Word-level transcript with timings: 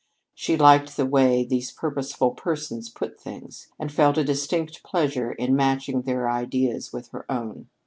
She 0.33 0.57
liked 0.57 0.97
the 0.97 1.05
way 1.05 1.43
these 1.45 1.71
purposeful 1.71 2.31
persons 2.31 2.89
put 2.89 3.19
things, 3.21 3.67
and 3.77 3.91
felt 3.91 4.17
a 4.17 4.23
distinct 4.23 4.81
pleasure 4.81 5.33
in 5.33 5.55
matching 5.55 6.01
their 6.01 6.27
ideas 6.27 6.91
with 6.91 7.09
her 7.09 7.31
own. 7.31 7.67